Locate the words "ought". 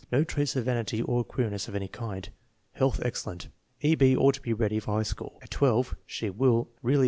4.15-4.33